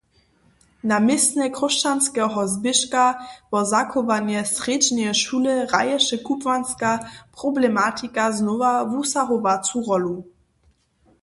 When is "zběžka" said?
2.53-3.03